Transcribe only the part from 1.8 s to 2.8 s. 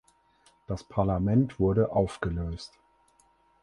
aufgelöst.